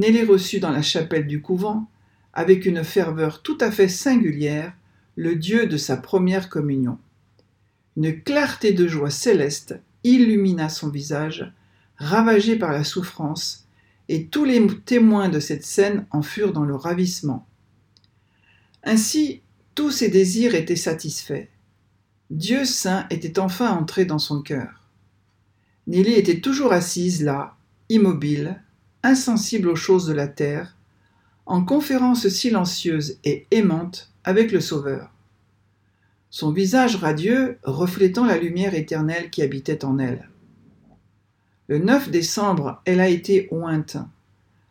Nelly 0.00 0.24
reçut 0.24 0.60
dans 0.60 0.70
la 0.70 0.80
chapelle 0.80 1.26
du 1.26 1.42
couvent, 1.42 1.86
avec 2.32 2.64
une 2.64 2.84
ferveur 2.84 3.42
tout 3.42 3.58
à 3.60 3.70
fait 3.70 3.86
singulière, 3.86 4.72
le 5.14 5.34
Dieu 5.36 5.66
de 5.66 5.76
sa 5.76 5.98
première 5.98 6.48
communion. 6.48 6.96
Une 7.98 8.18
clarté 8.22 8.72
de 8.72 8.88
joie 8.88 9.10
céleste 9.10 9.78
illumina 10.02 10.70
son 10.70 10.88
visage, 10.88 11.52
ravagé 11.98 12.56
par 12.56 12.72
la 12.72 12.82
souffrance, 12.82 13.66
et 14.08 14.24
tous 14.24 14.46
les 14.46 14.66
témoins 14.86 15.28
de 15.28 15.38
cette 15.38 15.66
scène 15.66 16.06
en 16.12 16.22
furent 16.22 16.54
dans 16.54 16.64
le 16.64 16.74
ravissement. 16.74 17.46
Ainsi, 18.84 19.42
tous 19.74 19.90
ses 19.90 20.08
désirs 20.08 20.54
étaient 20.54 20.76
satisfaits. 20.76 21.46
Dieu 22.30 22.64
saint 22.64 23.06
était 23.10 23.38
enfin 23.38 23.70
entré 23.72 24.06
dans 24.06 24.18
son 24.18 24.40
cœur. 24.40 24.88
Nelly 25.86 26.14
était 26.14 26.40
toujours 26.40 26.72
assise 26.72 27.22
là, 27.22 27.58
immobile, 27.90 28.62
insensible 29.02 29.68
aux 29.68 29.76
choses 29.76 30.06
de 30.06 30.12
la 30.12 30.28
terre, 30.28 30.76
en 31.46 31.64
conférence 31.64 32.28
silencieuse 32.28 33.18
et 33.24 33.46
aimante 33.50 34.12
avec 34.24 34.52
le 34.52 34.60
Sauveur. 34.60 35.10
Son 36.30 36.52
visage 36.52 36.96
radieux 36.96 37.58
reflétant 37.64 38.24
la 38.24 38.38
lumière 38.38 38.74
éternelle 38.74 39.30
qui 39.30 39.42
habitait 39.42 39.84
en 39.84 39.98
elle. 39.98 40.28
Le 41.66 41.78
9 41.78 42.10
décembre, 42.10 42.80
elle 42.84 43.00
a 43.00 43.08
été 43.08 43.48
ointe. 43.50 43.96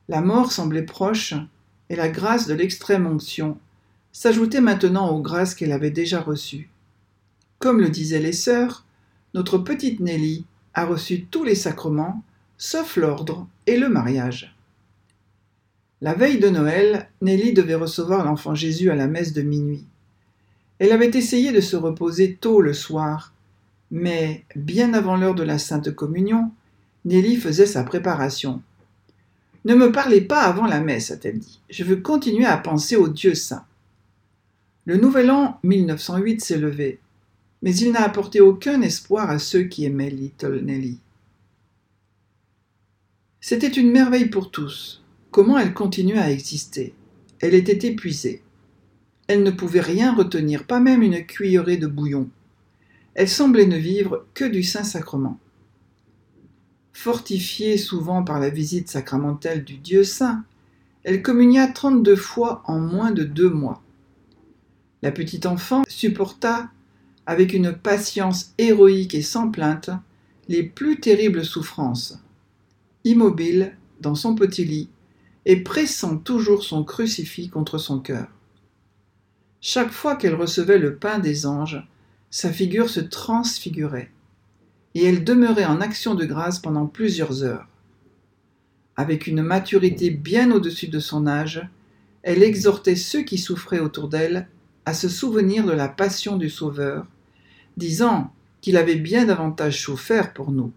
La 0.07 0.21
mort 0.21 0.51
semblait 0.51 0.83
proche, 0.83 1.33
et 1.89 1.95
la 1.95 2.09
grâce 2.09 2.47
de 2.47 2.53
l'extrême 2.53 3.07
onction 3.07 3.57
s'ajoutait 4.11 4.61
maintenant 4.61 5.09
aux 5.09 5.21
grâces 5.21 5.55
qu'elle 5.55 5.71
avait 5.71 5.91
déjà 5.91 6.21
reçues. 6.21 6.69
Comme 7.57 7.81
le 7.81 7.89
disaient 7.89 8.19
les 8.19 8.33
sœurs, 8.33 8.85
notre 9.33 9.57
petite 9.57 9.99
Nelly 9.99 10.45
a 10.73 10.85
reçu 10.85 11.25
tous 11.25 11.43
les 11.43 11.55
sacrements 11.55 12.23
sauf 12.59 12.97
l'ordre 12.97 13.47
et 13.65 13.77
le 13.77 13.89
mariage. 13.89 14.53
La 16.01 16.13
veille 16.13 16.39
de 16.39 16.49
Noël, 16.49 17.09
Nelly 17.21 17.53
devait 17.53 17.75
recevoir 17.75 18.23
l'enfant 18.25 18.53
Jésus 18.53 18.91
à 18.91 18.95
la 18.95 19.07
messe 19.07 19.33
de 19.33 19.41
minuit. 19.41 19.85
Elle 20.77 20.91
avait 20.91 21.17
essayé 21.17 21.51
de 21.51 21.61
se 21.61 21.75
reposer 21.75 22.35
tôt 22.35 22.61
le 22.61 22.73
soir, 22.73 23.33
mais 23.91 24.43
bien 24.55 24.93
avant 24.93 25.15
l'heure 25.15 25.35
de 25.35 25.43
la 25.43 25.57
Sainte 25.57 25.91
Communion, 25.91 26.51
Nelly 27.05 27.37
faisait 27.37 27.65
sa 27.65 27.83
préparation. 27.83 28.61
Ne 29.63 29.75
me 29.75 29.91
parlez 29.91 30.21
pas 30.21 30.41
avant 30.41 30.67
la 30.67 30.81
messe, 30.81 31.11
a-t-elle 31.11 31.39
dit. 31.39 31.59
Je 31.69 31.83
veux 31.85 31.97
continuer 31.97 32.45
à 32.45 32.57
penser 32.57 32.97
au 32.97 33.07
Dieu 33.07 33.35
saint. 33.35 33.65
Le 34.85 34.97
nouvel 34.97 35.31
an 35.31 35.59
1908 35.63 36.41
s'est 36.41 36.57
levé, 36.57 36.99
mais 37.61 37.75
il 37.75 37.91
n'a 37.91 38.03
apporté 38.03 38.41
aucun 38.41 38.81
espoir 38.81 39.29
à 39.29 39.39
ceux 39.39 39.63
qui 39.63 39.85
aimaient 39.85 40.09
Little 40.09 40.61
Nelly. 40.63 40.99
C'était 43.41 43.67
une 43.67 43.91
merveille 43.91 44.27
pour 44.27 44.51
tous. 44.51 45.01
Comment 45.31 45.57
elle 45.57 45.73
continuait 45.73 46.19
à 46.19 46.29
exister? 46.29 46.93
Elle 47.39 47.53
était 47.53 47.87
épuisée. 47.87 48.41
Elle 49.27 49.43
ne 49.43 49.51
pouvait 49.51 49.79
rien 49.79 50.13
retenir, 50.13 50.65
pas 50.65 50.81
même 50.81 51.01
une 51.01 51.25
cuillerée 51.25 51.77
de 51.77 51.87
bouillon. 51.87 52.29
Elle 53.13 53.29
semblait 53.29 53.65
ne 53.65 53.77
vivre 53.77 54.25
que 54.33 54.43
du 54.43 54.61
Saint-Sacrement. 54.61 55.39
Fortifiée 56.91 57.77
souvent 57.77 58.23
par 58.23 58.41
la 58.41 58.49
visite 58.49 58.89
sacramentelle 58.89 59.63
du 59.63 59.77
Dieu 59.77 60.03
saint, 60.03 60.43
elle 61.05 61.21
communia 61.21 61.67
trente-deux 61.67 62.17
fois 62.17 62.61
en 62.65 62.79
moins 62.79 63.11
de 63.11 63.23
deux 63.23 63.49
mois. 63.49 63.81
La 65.01 65.13
petite 65.13 65.45
enfant 65.45 65.83
supporta, 65.87 66.69
avec 67.25 67.53
une 67.53 67.71
patience 67.71 68.53
héroïque 68.57 69.15
et 69.15 69.21
sans 69.21 69.49
plainte, 69.49 69.91
les 70.49 70.63
plus 70.63 70.99
terribles 70.99 71.45
souffrances 71.45 72.19
immobile 73.03 73.77
dans 74.01 74.15
son 74.15 74.35
petit 74.35 74.65
lit 74.65 74.89
et 75.45 75.63
pressant 75.63 76.17
toujours 76.17 76.63
son 76.63 76.83
crucifix 76.83 77.49
contre 77.49 77.77
son 77.77 77.99
cœur. 77.99 78.27
Chaque 79.61 79.91
fois 79.91 80.15
qu'elle 80.15 80.35
recevait 80.35 80.77
le 80.77 80.95
pain 80.95 81.19
des 81.19 81.45
anges, 81.45 81.85
sa 82.29 82.51
figure 82.51 82.89
se 82.89 82.99
transfigurait, 82.99 84.11
et 84.95 85.03
elle 85.03 85.23
demeurait 85.23 85.65
en 85.65 85.81
action 85.81 86.15
de 86.15 86.25
grâce 86.25 86.59
pendant 86.59 86.85
plusieurs 86.85 87.43
heures. 87.43 87.67
Avec 88.95 89.27
une 89.27 89.41
maturité 89.41 90.11
bien 90.11 90.51
au-dessus 90.51 90.87
de 90.87 90.99
son 90.99 91.25
âge, 91.25 91.67
elle 92.21 92.43
exhortait 92.43 92.95
ceux 92.95 93.23
qui 93.23 93.37
souffraient 93.37 93.79
autour 93.79 94.09
d'elle 94.09 94.47
à 94.85 94.93
se 94.93 95.09
souvenir 95.09 95.65
de 95.65 95.71
la 95.71 95.87
passion 95.87 96.37
du 96.37 96.49
Sauveur, 96.49 97.05
disant 97.77 98.33
qu'il 98.61 98.77
avait 98.77 98.95
bien 98.95 99.25
davantage 99.25 99.81
souffert 99.81 100.33
pour 100.33 100.51
nous 100.51 100.73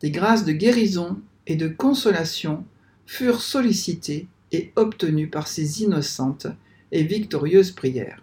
des 0.00 0.10
grâces 0.10 0.44
de 0.44 0.52
guérison 0.52 1.18
et 1.46 1.56
de 1.56 1.68
consolation 1.68 2.64
furent 3.06 3.42
sollicitées 3.42 4.28
et 4.52 4.72
obtenues 4.76 5.28
par 5.28 5.48
ces 5.48 5.82
innocentes 5.82 6.46
et 6.92 7.02
victorieuses 7.02 7.72
prières. 7.72 8.22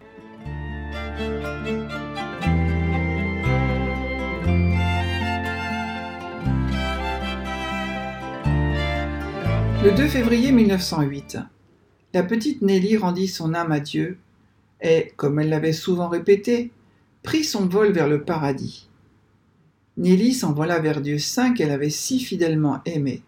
Le 9.84 9.92
2 9.92 10.08
février 10.08 10.52
1908, 10.52 11.38
la 12.14 12.24
petite 12.24 12.64
Nelly 12.64 12.98
rendit 12.98 13.28
son 13.28 13.54
âme 13.54 13.72
à 13.72 13.80
Dieu 13.80 14.18
et, 14.82 15.14
comme 15.16 15.40
elle 15.40 15.50
l'avait 15.50 15.74
souvent 15.74 16.10
répété, 16.10 16.72
prit 17.22 17.44
son 17.44 17.68
vol 17.68 17.92
vers 17.92 18.08
le 18.08 18.24
paradis. 18.24 18.88
Nelly 19.98 20.34
s'envola 20.34 20.80
vers 20.80 21.02
Dieu 21.02 21.18
saint 21.18 21.54
qu'elle 21.54 21.72
avait 21.72 21.90
si 21.90 22.20
fidèlement 22.20 22.82
aimé. 22.86 23.24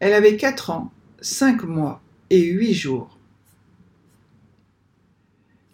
Elle 0.00 0.14
avait 0.14 0.36
quatre 0.36 0.70
ans, 0.70 0.92
cinq 1.20 1.62
mois 1.62 2.02
et 2.30 2.40
huit 2.40 2.74
jours. 2.74 3.18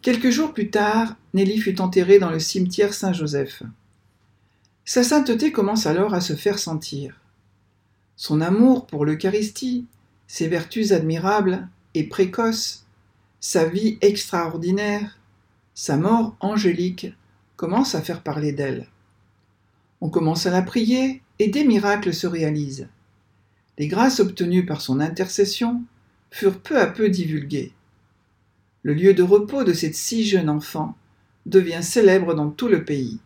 Quelques 0.03 0.31
jours 0.31 0.53
plus 0.53 0.71
tard, 0.71 1.17
Nelly 1.35 1.59
fut 1.59 1.81
enterrée 1.81 2.19
dans 2.19 2.31
le 2.31 2.39
cimetière 2.39 2.95
Saint-Joseph. 2.95 3.63
Sa 4.85 5.03
sainteté 5.03 5.53
commence 5.53 5.87
alors 5.87 6.15
à 6.15 6.21
se 6.21 6.35
faire 6.35 6.59
sentir. 6.59 7.21
Son 8.17 8.41
amour 8.41 8.87
pour 8.87 9.05
l'Eucharistie, 9.05 9.87
ses 10.27 10.49
vertus 10.49 10.93
admirables 10.93 11.69
et 11.95 12.05
précoces, 12.05 12.87
sa 13.41 13.65
vie 13.65 13.99
extraordinaire, 14.01 15.19
sa 15.75 15.97
mort 15.97 16.37
angélique 16.41 17.07
commencent 17.57 17.95
à 17.95 18.03
faire 18.03 18.23
parler 18.23 18.53
d'elle. 18.53 18.89
On 20.00 20.11
commence 20.11 20.47
à 20.47 20.50
la 20.50 20.62
prier 20.62 21.23
et 21.38 21.49
des 21.49 21.64
miracles 21.64 22.14
se 22.14 22.26
réalisent. 22.26 22.88
Les 23.78 23.88
grâces 23.88 24.21
obtenues 24.21 24.67
par 24.67 24.81
son 24.81 25.00
intercession 25.00 25.83
furent 26.31 26.61
peu 26.61 26.78
à 26.78 26.87
peu 26.87 27.09
divulguées. 27.09 27.73
Le 28.83 28.95
lieu 28.95 29.14
de 29.14 29.23
repos 29.23 29.64
de 29.64 29.73
cette 29.73 29.95
si 29.95 30.25
jeune 30.25 30.50
enfant 30.50 30.97
devient 31.47 31.83
célèbre 31.83 32.35
dans 32.35 32.50
tout 32.50 32.69
le 32.69 32.85
pays. 32.85 33.19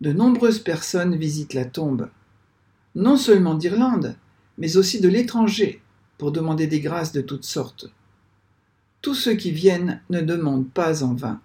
De 0.00 0.12
nombreuses 0.12 0.58
personnes 0.58 1.16
visitent 1.16 1.54
la 1.54 1.64
tombe, 1.64 2.10
non 2.94 3.16
seulement 3.16 3.54
d'Irlande, 3.54 4.16
mais 4.58 4.76
aussi 4.76 5.00
de 5.00 5.08
l'étranger, 5.08 5.80
pour 6.18 6.32
demander 6.32 6.66
des 6.66 6.80
grâces 6.80 7.12
de 7.12 7.20
toutes 7.20 7.44
sortes. 7.44 7.86
Tous 9.02 9.14
ceux 9.14 9.34
qui 9.34 9.50
viennent 9.50 10.00
ne 10.10 10.20
demandent 10.20 10.68
pas 10.68 11.02
en 11.02 11.14
vain. 11.14 11.40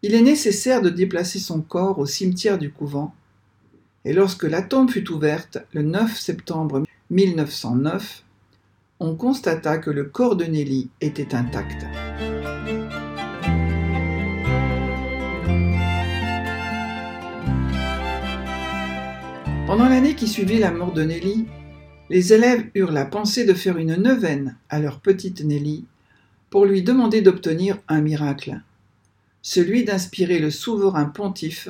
Il 0.00 0.14
est 0.14 0.22
nécessaire 0.22 0.80
de 0.80 0.90
déplacer 0.90 1.40
son 1.40 1.60
corps 1.60 1.98
au 1.98 2.06
cimetière 2.06 2.56
du 2.56 2.70
couvent, 2.70 3.12
et 4.04 4.12
lorsque 4.12 4.44
la 4.44 4.62
tombe 4.62 4.90
fut 4.90 5.10
ouverte 5.10 5.58
le 5.72 5.82
9 5.82 6.16
septembre 6.16 6.84
1909, 7.10 8.22
on 9.00 9.16
constata 9.16 9.78
que 9.78 9.90
le 9.90 10.04
corps 10.04 10.36
de 10.36 10.44
Nelly 10.44 10.88
était 11.00 11.34
intact. 11.34 11.84
Pendant 19.66 19.88
l'année 19.88 20.14
qui 20.14 20.28
suivit 20.28 20.60
la 20.60 20.70
mort 20.70 20.92
de 20.92 21.02
Nelly, 21.02 21.46
les 22.08 22.32
élèves 22.32 22.70
eurent 22.76 22.92
la 22.92 23.04
pensée 23.04 23.44
de 23.44 23.52
faire 23.52 23.78
une 23.78 23.96
neuvaine 23.96 24.56
à 24.68 24.78
leur 24.78 25.00
petite 25.00 25.42
Nelly 25.44 25.86
pour 26.50 26.66
lui 26.66 26.82
demander 26.82 27.20
d'obtenir 27.20 27.78
un 27.88 28.00
miracle, 28.00 28.62
celui 29.42 29.84
d'inspirer 29.84 30.38
le 30.38 30.50
souverain 30.50 31.06
pontife 31.06 31.68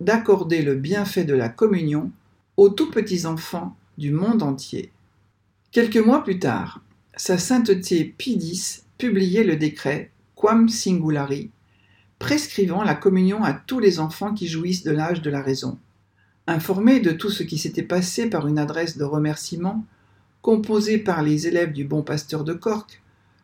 d'accorder 0.00 0.62
le 0.62 0.74
bienfait 0.74 1.24
de 1.24 1.34
la 1.34 1.48
communion 1.48 2.10
aux 2.56 2.68
tout 2.68 2.90
petits 2.90 3.26
enfants 3.26 3.76
du 3.98 4.12
monde 4.12 4.42
entier. 4.42 4.92
Quelques 5.72 5.96
mois 5.96 6.22
plus 6.22 6.38
tard, 6.38 6.80
sa 7.16 7.36
sainteté 7.36 8.04
Pie 8.04 8.38
X 8.40 8.84
publiait 8.96 9.44
le 9.44 9.56
décret 9.56 10.10
Quam 10.36 10.68
Singulari 10.68 11.50
prescrivant 12.18 12.82
la 12.82 12.94
communion 12.94 13.44
à 13.44 13.52
tous 13.52 13.78
les 13.78 14.00
enfants 14.00 14.34
qui 14.34 14.48
jouissent 14.48 14.82
de 14.82 14.90
l'âge 14.90 15.22
de 15.22 15.30
la 15.30 15.42
raison. 15.42 15.78
Informé 16.46 17.00
de 17.00 17.12
tout 17.12 17.30
ce 17.30 17.42
qui 17.42 17.58
s'était 17.58 17.82
passé 17.82 18.28
par 18.28 18.48
une 18.48 18.58
adresse 18.58 18.96
de 18.96 19.04
remerciement 19.04 19.84
composée 20.42 20.98
par 20.98 21.22
les 21.22 21.46
élèves 21.46 21.72
du 21.72 21.84
bon 21.84 22.02
pasteur 22.02 22.44
de 22.44 22.54
Cork, 22.54 23.02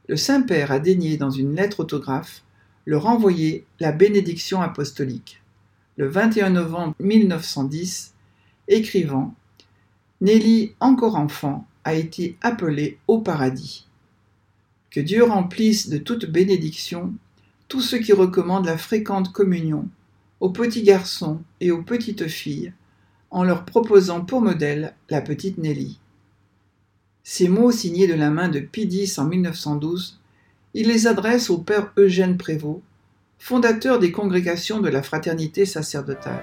le 0.08 0.16
Saint-Père 0.16 0.70
a 0.70 0.78
daigné 0.78 1.16
dans 1.16 1.30
une 1.30 1.54
lettre 1.54 1.80
autographe 1.80 2.43
leur 2.86 3.06
envoyer 3.06 3.64
la 3.80 3.92
bénédiction 3.92 4.60
apostolique. 4.62 5.40
Le 5.96 6.08
21 6.08 6.50
novembre 6.50 6.94
1910, 6.98 8.14
écrivant 8.68 9.34
Nelly, 10.20 10.72
encore 10.80 11.16
enfant, 11.16 11.66
a 11.84 11.94
été 11.94 12.36
appelée 12.40 12.98
au 13.08 13.20
paradis. 13.20 13.86
Que 14.90 15.00
Dieu 15.00 15.24
remplisse 15.24 15.88
de 15.88 15.98
toute 15.98 16.26
bénédiction 16.26 17.12
tous 17.68 17.80
ceux 17.80 17.98
qui 17.98 18.12
recommandent 18.12 18.66
la 18.66 18.78
fréquente 18.78 19.32
communion 19.32 19.88
aux 20.40 20.50
petits 20.50 20.82
garçons 20.82 21.40
et 21.60 21.70
aux 21.70 21.82
petites 21.82 22.28
filles 22.28 22.72
en 23.30 23.42
leur 23.42 23.64
proposant 23.64 24.24
pour 24.24 24.40
modèle 24.40 24.94
la 25.10 25.20
petite 25.20 25.58
Nelly. 25.58 25.98
Ces 27.24 27.48
mots 27.48 27.72
signés 27.72 28.06
de 28.06 28.14
la 28.14 28.30
main 28.30 28.48
de 28.48 28.60
Pidis 28.60 29.14
en 29.18 29.24
1912, 29.24 30.20
il 30.74 30.88
les 30.88 31.06
adresse 31.06 31.50
au 31.50 31.58
père 31.58 31.92
Eugène 31.96 32.36
Prévost, 32.36 32.82
fondateur 33.38 34.00
des 34.00 34.10
congrégations 34.10 34.80
de 34.80 34.88
la 34.88 35.02
fraternité 35.02 35.66
sacerdotale. 35.66 36.42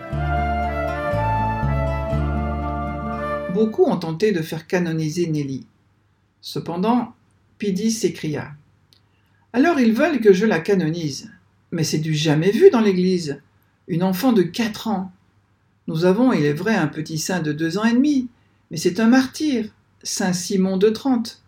Beaucoup 3.53 3.83
ont 3.83 3.97
tenté 3.97 4.31
de 4.31 4.41
faire 4.41 4.67
canoniser 4.67 5.27
Nelly. 5.27 5.65
Cependant, 6.39 7.13
Pidis 7.57 7.91
s'écria 7.91 8.53
Alors 9.51 9.79
ils 9.81 9.93
veulent 9.93 10.21
que 10.21 10.31
je 10.31 10.45
la 10.45 10.59
canonise. 10.59 11.29
Mais 11.73 11.83
c'est 11.83 11.99
du 11.99 12.13
jamais 12.13 12.51
vu 12.51 12.69
dans 12.69 12.81
l'Église. 12.81 13.41
Une 13.87 14.03
enfant 14.03 14.31
de 14.31 14.43
quatre 14.43 14.87
ans, 14.87 15.11
nous 15.87 16.05
avons, 16.05 16.31
il 16.31 16.45
est 16.45 16.53
vrai, 16.53 16.75
un 16.75 16.87
petit 16.87 17.17
saint 17.17 17.41
de 17.41 17.51
deux 17.51 17.77
ans 17.77 17.83
et 17.83 17.93
demi, 17.93 18.29
mais 18.69 18.77
c'est 18.77 19.01
un 19.01 19.07
martyr, 19.07 19.65
saint 20.03 20.31
Simon 20.31 20.77
de 20.77 20.89
Trente. 20.89 21.41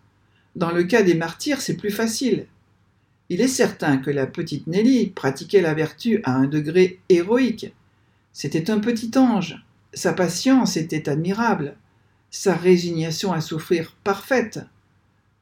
Dans 0.55 0.71
le 0.71 0.83
cas 0.83 1.01
des 1.01 1.13
martyrs, 1.13 1.61
c'est 1.61 1.77
plus 1.77 1.91
facile. 1.91 2.47
Il 3.33 3.41
est 3.41 3.47
certain 3.47 3.97
que 3.97 4.11
la 4.11 4.27
petite 4.27 4.67
Nelly 4.67 5.07
pratiquait 5.07 5.61
la 5.61 5.73
vertu 5.73 6.21
à 6.23 6.35
un 6.35 6.45
degré 6.45 6.99
héroïque. 7.09 7.73
C'était 8.31 8.69
un 8.69 8.77
petit 8.77 9.09
ange. 9.17 9.55
Sa 9.91 10.13
patience 10.13 10.77
était 10.77 11.09
admirable, 11.09 11.75
sa 12.29 12.53
résignation 12.53 13.33
à 13.33 13.41
souffrir 13.41 13.95
parfaite. 14.03 14.59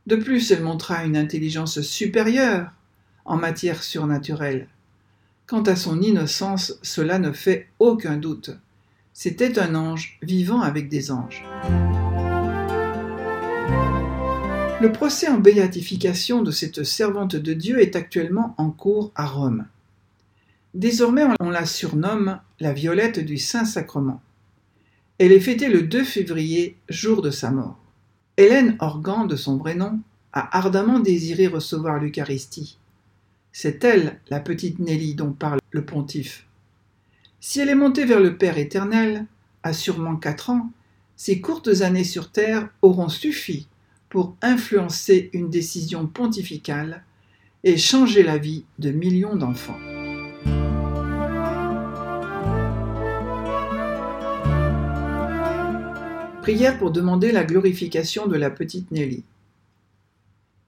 De 0.07 0.15
plus, 0.15 0.51
elle 0.51 0.63
montra 0.63 1.03
une 1.03 1.17
intelligence 1.17 1.81
supérieure 1.81 2.71
en 3.25 3.35
matière 3.35 3.83
surnaturelle. 3.83 4.69
Quant 5.45 5.63
à 5.63 5.75
son 5.75 6.01
innocence, 6.01 6.79
cela 6.83 7.19
ne 7.19 7.33
fait 7.33 7.67
aucun 7.79 8.15
doute. 8.15 8.51
C'était 9.11 9.59
un 9.59 9.75
ange 9.75 10.17
vivant 10.21 10.61
avec 10.61 10.87
des 10.87 11.11
anges. 11.11 11.43
Le 14.81 14.91
procès 14.91 15.27
en 15.27 15.37
béatification 15.37 16.41
de 16.41 16.49
cette 16.49 16.83
servante 16.83 17.35
de 17.35 17.53
Dieu 17.53 17.79
est 17.79 17.95
actuellement 17.95 18.55
en 18.57 18.71
cours 18.71 19.11
à 19.13 19.27
Rome. 19.27 19.67
Désormais, 20.73 21.25
on 21.39 21.51
la 21.51 21.67
surnomme 21.67 22.39
la 22.59 22.73
Violette 22.73 23.19
du 23.19 23.37
Saint-Sacrement. 23.37 24.23
Elle 25.19 25.33
est 25.33 25.39
fêtée 25.39 25.69
le 25.69 25.83
2 25.83 26.03
février, 26.03 26.77
jour 26.89 27.21
de 27.21 27.29
sa 27.29 27.51
mort. 27.51 27.77
Hélène 28.37 28.75
Organ, 28.79 29.27
de 29.27 29.35
son 29.35 29.57
vrai 29.57 29.75
nom, 29.75 29.99
a 30.33 30.57
ardemment 30.57 30.99
désiré 30.99 31.45
recevoir 31.45 31.99
l'Eucharistie. 31.99 32.79
C'est 33.51 33.83
elle, 33.83 34.19
la 34.31 34.39
petite 34.39 34.79
Nelly, 34.79 35.13
dont 35.13 35.31
parle 35.31 35.59
le 35.69 35.85
pontife. 35.85 36.47
Si 37.39 37.59
elle 37.59 37.69
est 37.69 37.75
montée 37.75 38.05
vers 38.05 38.19
le 38.19 38.35
Père 38.35 38.57
éternel, 38.57 39.27
à 39.61 39.73
sûrement 39.73 40.15
quatre 40.15 40.49
ans, 40.49 40.71
ses 41.17 41.39
courtes 41.39 41.81
années 41.81 42.03
sur 42.03 42.31
terre 42.31 42.67
auront 42.81 43.09
suffi 43.09 43.67
pour 44.11 44.35
influencer 44.43 45.31
une 45.33 45.49
décision 45.49 46.05
pontificale 46.05 47.03
et 47.63 47.77
changer 47.77 48.21
la 48.21 48.37
vie 48.37 48.65
de 48.77 48.91
millions 48.91 49.35
d'enfants. 49.35 49.79
Prière 56.43 56.77
pour 56.77 56.91
demander 56.91 57.31
la 57.31 57.43
glorification 57.43 58.27
de 58.27 58.35
la 58.35 58.51
petite 58.51 58.91
Nelly. 58.91 59.23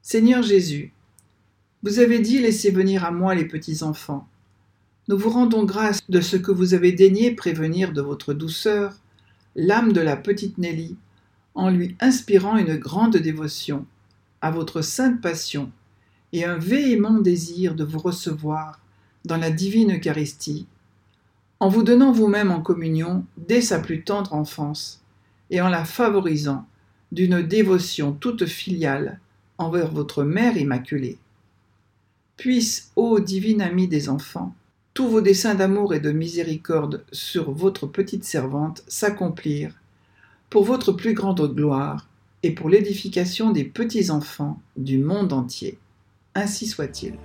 Seigneur 0.02 0.42
Jésus, 0.42 0.92
vous 1.84 2.00
avez 2.00 2.18
dit 2.18 2.40
laissez 2.40 2.72
venir 2.72 3.06
à 3.06 3.12
moi 3.12 3.36
les 3.36 3.46
petits 3.46 3.84
enfants 3.84 4.28
nous 5.10 5.18
vous 5.18 5.30
rendons 5.30 5.66
grâce 5.66 6.00
de 6.08 6.22
ce 6.22 6.38
que 6.38 6.52
vous 6.52 6.74
avez 6.74 6.94
daigné 6.94 7.32
prévenir 7.32 7.92
de 7.92 8.02
votre 8.02 8.34
douceur 8.34 8.96
l'âme 9.56 9.92
de 9.92 10.00
la 10.00 10.16
petite 10.16 10.58
Nelly 10.58 10.96
en 11.56 11.70
lui 11.70 11.96
inspirant 12.00 12.58
une 12.58 12.76
grande 12.76 13.18
dévotion 13.18 13.86
à 14.42 14.52
votre 14.52 14.82
sainte 14.82 15.22
passion 15.22 15.72
et 16.32 16.46
un 16.46 16.58
véhément 16.58 17.20
désir 17.20 17.76
de 17.76 17.84
vous 17.84 18.00
recevoir 18.00 18.80
dans 19.26 19.38
la 19.38 19.52
divine 19.52 19.96
Eucharistie, 19.96 20.68
en 21.60 21.70
vous 21.70 21.84
donnant 21.84 22.12
vous-même 22.12 22.52
en 22.52 22.62
communion 22.62 23.26
dès 23.38 23.62
sa 23.62 23.80
plus 23.80 24.04
tendre 24.04 24.34
enfance 24.34 25.02
et 25.50 25.62
en 25.62 25.70
la 25.70 25.86
favorisant 25.86 26.66
d'une 27.12 27.42
dévotion 27.42 28.12
toute 28.12 28.46
filiale 28.46 29.20
envers 29.58 29.92
votre 29.92 30.24
Mère 30.24 30.58
Immaculée. 30.58 31.20
Puisse, 32.38 32.92
ô 32.96 33.20
divine 33.20 33.62
amie 33.62 33.88
des 33.88 34.10
enfants, 34.10 34.56
tous 34.94 35.08
vos 35.08 35.22
desseins 35.22 35.56
d'amour 35.56 35.94
et 35.94 36.00
de 36.00 36.12
miséricorde 36.12 37.06
sur 37.12 37.52
votre 37.52 37.88
petite 37.88 38.24
servante 38.24 38.84
s'accomplir 38.88 39.74
pour 40.54 40.66
votre 40.66 40.92
plus 40.92 41.16
grande 41.16 41.42
gloire 41.56 42.08
et 42.44 42.52
pour 42.52 42.70
l'édification 42.70 43.50
des 43.50 43.64
petits 43.64 44.12
enfants 44.12 44.62
du 44.78 45.00
monde 45.00 45.34
entier. 45.34 45.80
Ainsi 46.36 46.68
soit-il. 46.68 47.16